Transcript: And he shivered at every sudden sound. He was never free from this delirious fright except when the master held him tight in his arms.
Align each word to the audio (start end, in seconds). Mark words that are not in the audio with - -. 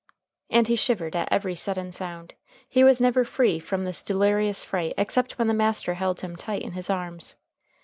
And 0.49 0.65
he 0.67 0.75
shivered 0.75 1.15
at 1.15 1.27
every 1.31 1.53
sudden 1.53 1.91
sound. 1.91 2.33
He 2.67 2.83
was 2.83 2.99
never 2.99 3.23
free 3.23 3.59
from 3.59 3.83
this 3.83 4.01
delirious 4.01 4.63
fright 4.63 4.95
except 4.97 5.37
when 5.37 5.47
the 5.47 5.53
master 5.53 5.93
held 5.93 6.21
him 6.21 6.35
tight 6.35 6.63
in 6.63 6.71
his 6.71 6.89
arms. 6.89 7.35